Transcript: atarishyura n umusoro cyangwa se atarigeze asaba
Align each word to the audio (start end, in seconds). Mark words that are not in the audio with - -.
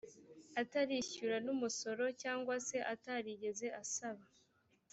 atarishyura 0.61 1.35
n 1.45 1.47
umusoro 1.55 2.03
cyangwa 2.21 2.55
se 2.67 2.77
atarigeze 2.93 3.67
asaba 3.81 4.23